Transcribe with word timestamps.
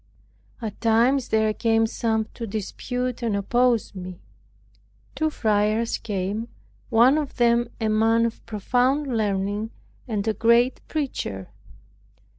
At 0.63 0.81
times 0.81 1.27
there 1.27 1.53
came 1.53 1.85
some 1.85 2.25
to 2.33 2.47
dispute 2.47 3.21
and 3.21 3.35
oppose 3.35 3.93
me. 3.93 4.19
Two 5.13 5.29
friars 5.29 5.99
came, 5.99 6.47
one 6.89 7.19
of 7.19 7.35
them 7.37 7.67
a 7.79 7.87
man 7.87 8.25
of 8.25 8.43
profound 8.47 9.15
learning 9.15 9.69
and 10.07 10.27
a 10.27 10.33
great 10.33 10.81
preacher. 10.87 11.51